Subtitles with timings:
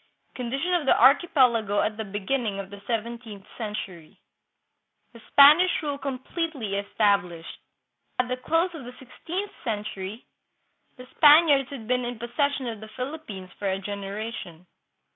[0.33, 4.19] Condition of the Archipelago at the Beginning of the Seventeenth Century.
[5.13, 7.59] The Spanish Rule Completely Established.
[8.17, 10.25] At the close of the sixteenth century
[10.97, 14.65] the Spaniards had been in possession of the Philippines for a generation.